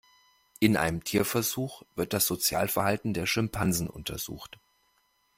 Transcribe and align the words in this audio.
In 0.59 0.77
einem 0.77 1.03
Tierversuch 1.03 1.83
wird 1.93 2.13
das 2.13 2.25
Sozialverhalten 2.25 3.13
der 3.13 3.27
Schimpansen 3.27 3.87
untersucht. 3.87 4.59